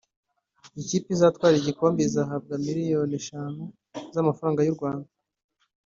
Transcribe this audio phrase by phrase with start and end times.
[0.81, 3.61] Ikipe izatwara igikombe izahabwa miliyoni eshanu
[4.13, 5.09] z’amafaranga y’u Rwanda